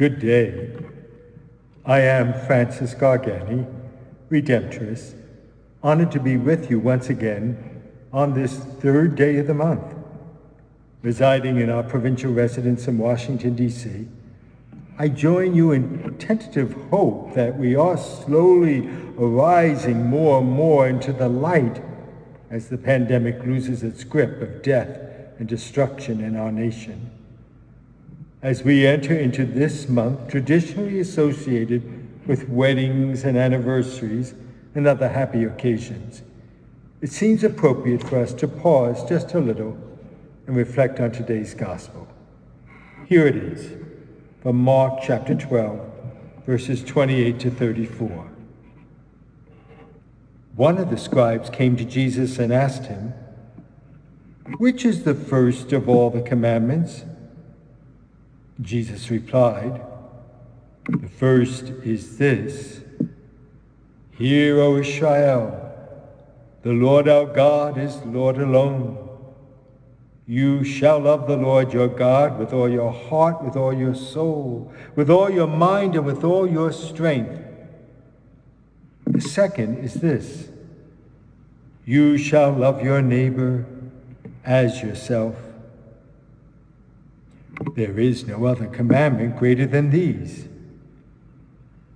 [0.00, 0.70] Good day.
[1.84, 3.66] I am Francis Gargani,
[4.30, 5.14] Redemptorist,
[5.82, 9.94] honored to be with you once again on this third day of the month.
[11.02, 14.08] Residing in our provincial residence in Washington, D.C.,
[14.98, 21.12] I join you in tentative hope that we are slowly arising more and more into
[21.12, 21.82] the light
[22.48, 24.98] as the pandemic loses its grip of death
[25.38, 27.09] and destruction in our nation
[28.42, 31.82] as we enter into this month traditionally associated
[32.26, 34.34] with weddings and anniversaries
[34.74, 36.22] and other happy occasions,
[37.02, 39.76] it seems appropriate for us to pause just a little
[40.46, 42.08] and reflect on today's gospel.
[43.06, 43.72] Here it is
[44.42, 45.80] from Mark chapter 12,
[46.46, 48.30] verses 28 to 34.
[50.56, 53.12] One of the scribes came to Jesus and asked him,
[54.58, 57.04] Which is the first of all the commandments?
[58.60, 59.80] Jesus replied,
[60.88, 62.80] The first is this
[64.12, 65.56] Hear, O Israel,
[66.62, 69.08] the Lord our God is Lord alone.
[70.26, 74.72] You shall love the Lord your God with all your heart, with all your soul,
[74.94, 77.42] with all your mind, and with all your strength.
[79.06, 80.48] The second is this
[81.84, 83.64] You shall love your neighbor
[84.44, 85.34] as yourself.
[87.74, 90.48] There is no other commandment greater than these.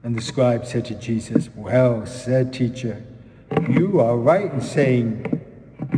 [0.03, 3.03] And the scribe said to Jesus, Well said, teacher,
[3.69, 5.41] you are right in saying,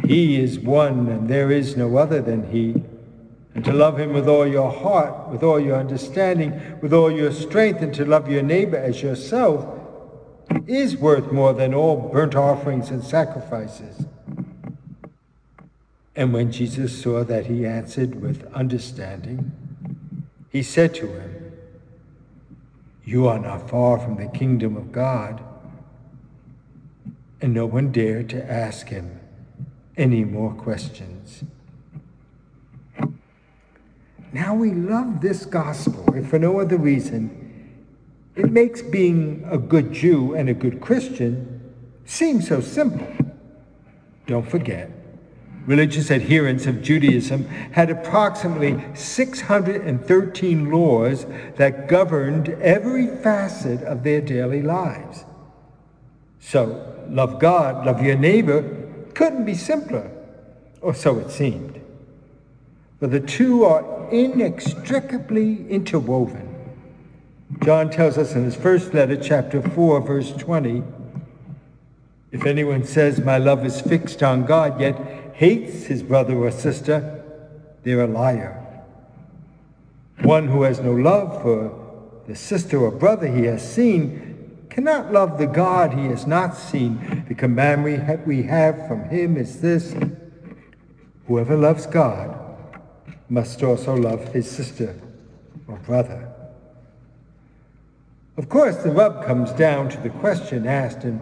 [0.05, 2.83] He is one and there is no other than He.
[3.55, 7.33] And to love Him with all your heart, with all your understanding, with all your
[7.33, 9.67] strength, and to love your neighbor as yourself
[10.67, 14.07] is worth more than all burnt offerings and sacrifices.
[16.17, 19.53] And when Jesus saw that he answered with understanding,
[20.51, 21.53] he said to him,
[23.05, 25.45] You are not far from the kingdom of God.
[27.43, 29.21] And no one dared to ask him
[29.99, 31.45] any more questions.
[34.33, 37.43] Now we love this gospel, if for no other reason.
[38.35, 41.73] It makes being a good Jew and a good Christian
[42.07, 43.07] seem so simple.
[44.27, 44.91] Don't forget,
[45.67, 54.63] religious adherents of Judaism had approximately 613 laws that governed every facet of their daily
[54.63, 55.25] lives.
[56.41, 58.85] So, love God, love your neighbor
[59.17, 60.11] couldn't be simpler,
[60.83, 61.81] or so it seemed.
[63.01, 66.55] But the two are inextricably interwoven.
[67.65, 70.83] John tells us in his first letter, chapter 4, verse 20,
[72.31, 77.23] if anyone says, My love is fixed on God, yet hates his brother or sister,
[77.83, 78.63] they're a liar.
[80.23, 85.37] One who has no love for the sister or brother he has seen cannot love
[85.37, 87.27] the God he has not seen.
[87.29, 89.95] The commandment we have from him is this
[91.27, 92.39] whoever loves God
[93.29, 94.99] must also love his sister
[95.69, 96.33] or brother.
[98.39, 101.21] Of course, the rub comes down to the question asked in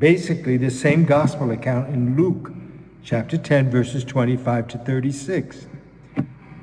[0.00, 2.52] basically the same gospel account in Luke
[3.04, 5.66] chapter 10, verses 25 to 36.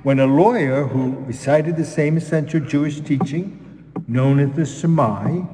[0.01, 5.45] When a lawyer who recited the same essential Jewish teaching, known as the Shema,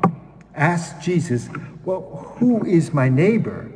[0.55, 1.49] asked Jesus,
[1.83, 3.69] Well, who is my neighbor?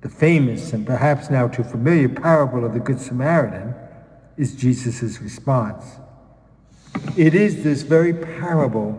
[0.00, 3.74] The famous and perhaps now too familiar parable of the Good Samaritan
[4.38, 5.84] is Jesus' response.
[7.16, 8.98] It is this very parable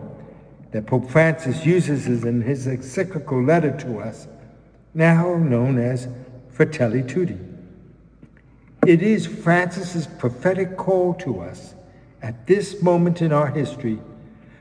[0.70, 4.28] that Pope Francis uses in his encyclical letter to us,
[4.94, 6.08] now known as
[6.54, 7.36] Fratelli Tutti.
[8.86, 11.74] It is Francis's prophetic call to us
[12.22, 13.98] at this moment in our history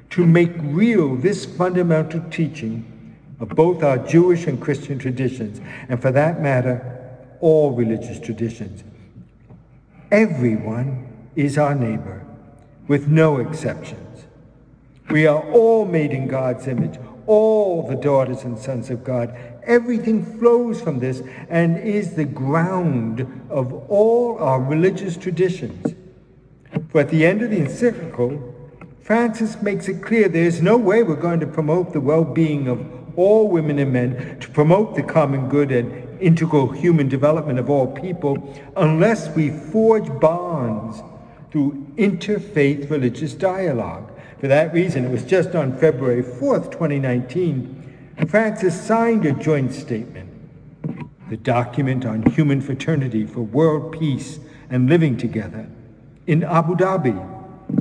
[0.10, 6.10] to make real this fundamental teaching of both our Jewish and Christian traditions, and for
[6.12, 7.00] that matter,
[7.42, 8.84] all religious traditions.
[10.12, 12.26] Everyone is our neighbor,
[12.88, 14.26] with no exceptions.
[15.12, 16.98] We are all made in God's image,
[17.28, 19.36] all the daughters and sons of God,
[19.66, 25.96] Everything flows from this and is the ground of all our religious traditions.
[26.90, 28.54] For at the end of the encyclical,
[29.02, 32.86] Francis makes it clear there is no way we're going to promote the well-being of
[33.18, 37.88] all women and men, to promote the common good and integral human development of all
[37.88, 41.02] people, unless we forge bonds
[41.52, 44.12] through interfaith religious dialogue.
[44.44, 50.30] For that reason, it was just on February 4th, 2019, Francis signed a joint statement,
[51.30, 55.70] the document on human fraternity for world peace and living together,
[56.28, 57.16] in Abu Dhabi,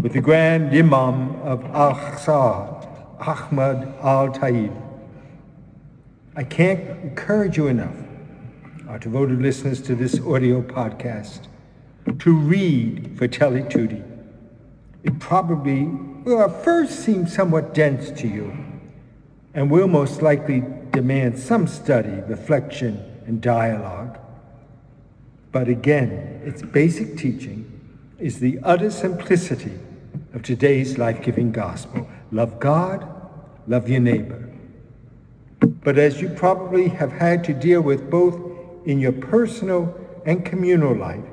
[0.03, 4.71] with the Grand Imam of Al-Aqsa, Ahmad Al-Taib.
[6.37, 7.97] I can't encourage you enough,
[8.89, 11.49] our devoted listeners to this audio podcast,
[12.21, 14.05] to read Fratelli Tutti.
[15.03, 15.91] It probably
[16.25, 18.57] will at first seem somewhat dense to you
[19.55, 24.19] and will most likely demand some study, reflection, and dialogue.
[25.51, 27.69] But again, its basic teaching
[28.19, 29.79] is the utter simplicity
[30.33, 33.07] of today's life giving gospel love God,
[33.67, 34.49] love your neighbor.
[35.61, 38.41] But as you probably have had to deal with both
[38.87, 41.25] in your personal and communal life,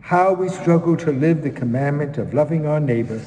[0.00, 3.20] how we struggle to live the commandment of loving our neighbor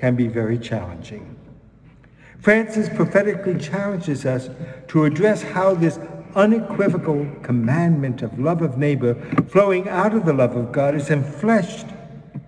[0.00, 1.36] can be very challenging.
[2.40, 4.48] Francis prophetically challenges us
[4.88, 5.98] to address how this
[6.34, 9.14] unequivocal commandment of love of neighbor
[9.48, 11.94] flowing out of the love of God is enfleshed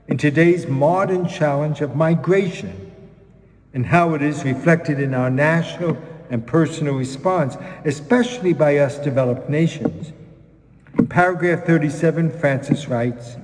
[0.08, 2.90] in today's modern challenge of migration
[3.75, 5.98] and how it is reflected in our national
[6.31, 10.12] and personal response, especially by us developed nations.
[10.96, 13.37] In paragraph 37, Francis writes,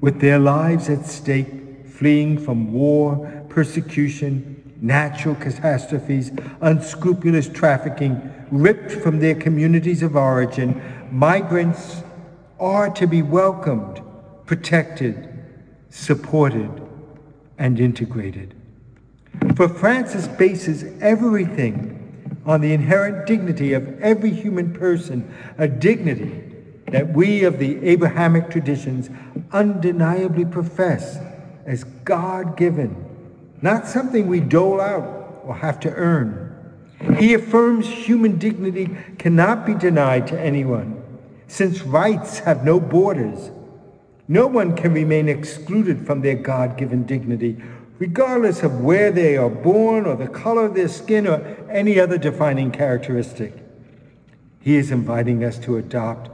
[0.00, 1.65] with their lives at stake,
[1.96, 8.20] fleeing from war, persecution, natural catastrophes, unscrupulous trafficking,
[8.50, 12.02] ripped from their communities of origin, migrants
[12.60, 14.02] are to be welcomed,
[14.44, 15.26] protected,
[15.88, 16.70] supported,
[17.56, 18.54] and integrated.
[19.54, 26.42] For Francis bases everything on the inherent dignity of every human person, a dignity
[26.88, 29.08] that we of the Abrahamic traditions
[29.50, 31.18] undeniably profess
[31.66, 33.04] as God given,
[33.60, 36.42] not something we dole out or have to earn.
[37.18, 41.02] He affirms human dignity cannot be denied to anyone,
[41.46, 43.50] since rights have no borders.
[44.28, 47.62] No one can remain excluded from their God given dignity,
[47.98, 51.40] regardless of where they are born or the color of their skin or
[51.70, 53.54] any other defining characteristic.
[54.60, 56.30] He is inviting us to adopt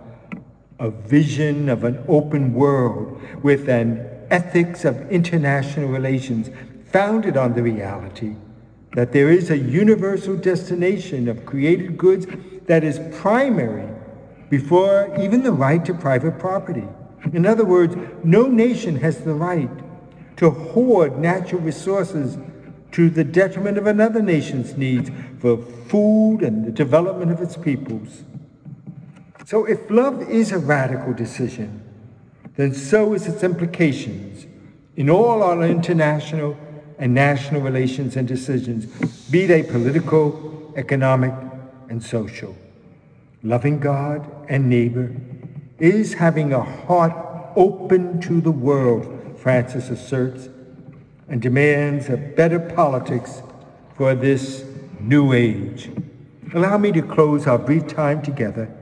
[0.79, 6.50] a vision of an open world with an ethics of international relations
[6.87, 8.34] founded on the reality
[8.94, 12.26] that there is a universal destination of created goods
[12.67, 13.88] that is primary
[14.50, 16.87] before even the right to private property.
[17.32, 17.94] In other words,
[18.25, 19.70] no nation has the right
[20.37, 22.37] to hoard natural resources
[22.93, 28.25] to the detriment of another nation's needs for food and the development of its peoples.
[29.46, 31.82] So if love is a radical decision,
[32.56, 34.46] then so is its implications
[34.96, 36.56] in all our international
[36.99, 38.87] and national relations and decisions,
[39.31, 41.32] be they political, economic,
[41.88, 42.56] and social.
[43.43, 45.14] Loving God and neighbor
[45.78, 47.12] is having a heart
[47.56, 50.48] open to the world, Francis asserts,
[51.28, 53.43] and demands a better politics
[53.96, 54.64] for this
[55.00, 55.90] new age.
[56.55, 58.72] Allow me to close our brief time together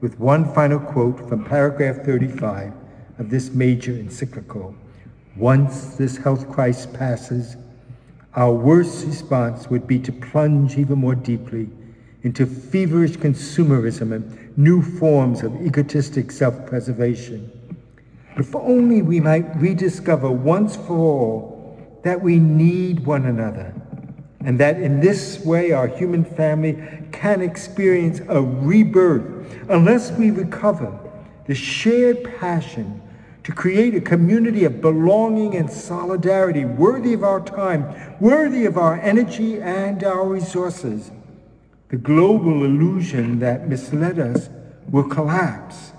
[0.00, 2.72] with one final quote from paragraph 35
[3.20, 4.74] of this major encyclical.
[5.36, 7.56] Once this health crisis passes,
[8.34, 11.68] our worst response would be to plunge even more deeply
[12.22, 17.50] into feverish consumerism and new forms of egotistic self-preservation.
[18.36, 23.74] If only we might rediscover once for all that we need one another,
[24.40, 30.98] and that in this way our human family can experience a rebirth unless we recover
[31.46, 33.02] the shared passion
[33.50, 37.84] to create a community of belonging and solidarity worthy of our time,
[38.20, 41.10] worthy of our energy and our resources.
[41.88, 44.48] The global illusion that misled us
[44.88, 45.94] will collapse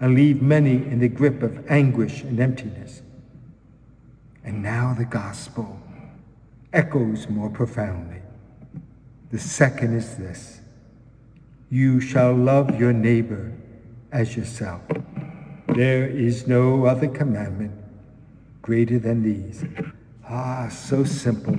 [0.00, 3.02] and leave many in the grip of anguish and emptiness.
[4.42, 5.80] And now the gospel
[6.72, 8.22] echoes more profoundly.
[9.30, 10.62] The second is this
[11.70, 13.52] you shall love your neighbor
[14.10, 14.82] as yourself.
[15.74, 17.72] There is no other commandment
[18.62, 19.64] greater than these.
[20.26, 21.56] Ah, so simple,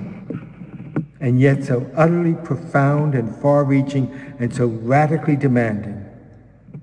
[1.20, 6.04] and yet so utterly profound and far reaching and so radically demanding.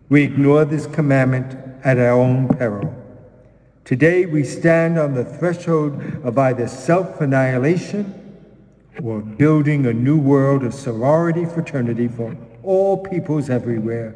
[0.09, 2.95] We ignore this commandment at our own peril.
[3.83, 8.13] Today we stand on the threshold of either self annihilation
[9.03, 14.15] or building a new world of sorority fraternity for all peoples everywhere,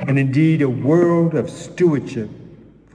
[0.00, 2.30] and indeed a world of stewardship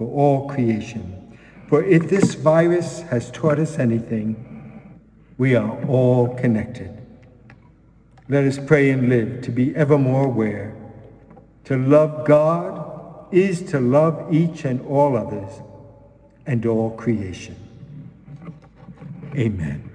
[0.02, 1.38] for all creation.
[1.68, 4.36] For if this virus has taught us anything,
[5.38, 6.98] we are all connected.
[8.28, 10.76] Let us pray and live to be ever more aware.
[11.66, 15.62] To love God is to love each and all others
[16.48, 17.56] and all creation.
[19.36, 19.91] Amen.